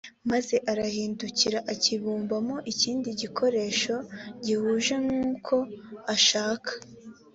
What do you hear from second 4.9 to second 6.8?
n uko ashaka